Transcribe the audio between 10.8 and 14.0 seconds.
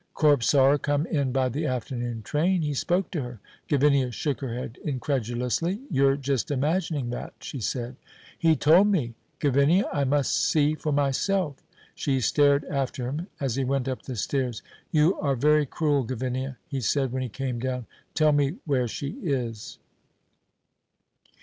myself," She stared after him as he went